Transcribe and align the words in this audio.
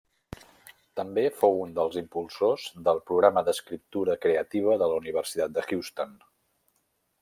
També 0.99 1.25
fou 1.41 1.59
un 1.65 1.75
dels 1.75 1.99
impulsors 2.01 2.65
del 2.89 3.03
Programa 3.11 3.45
d'Escriptura 3.51 4.19
Creativa 4.27 4.83
de 4.83 4.93
la 4.95 5.01
Universitat 5.05 5.59
de 5.59 5.67
Houston. 5.71 6.23